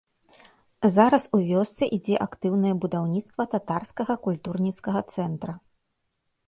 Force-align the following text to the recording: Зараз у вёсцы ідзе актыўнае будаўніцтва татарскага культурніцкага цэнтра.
Зараз 0.95 1.27
у 1.37 1.39
вёсцы 1.49 1.83
ідзе 1.97 2.15
актыўнае 2.27 2.73
будаўніцтва 2.85 3.43
татарскага 3.53 4.13
культурніцкага 4.27 5.01
цэнтра. 5.17 5.53